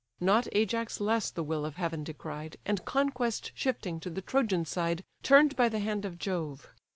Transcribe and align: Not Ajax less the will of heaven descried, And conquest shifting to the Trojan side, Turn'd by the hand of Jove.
Not 0.19 0.47
Ajax 0.53 0.99
less 0.99 1.29
the 1.29 1.43
will 1.43 1.63
of 1.63 1.75
heaven 1.75 2.03
descried, 2.03 2.57
And 2.65 2.83
conquest 2.85 3.51
shifting 3.53 3.99
to 3.99 4.09
the 4.09 4.23
Trojan 4.23 4.65
side, 4.65 5.03
Turn'd 5.21 5.55
by 5.55 5.69
the 5.69 5.77
hand 5.77 6.05
of 6.05 6.17
Jove. 6.17 6.69